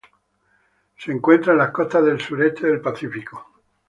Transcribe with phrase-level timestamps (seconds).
[0.97, 3.45] Se encuentra en las costas del sureste del Pacífico.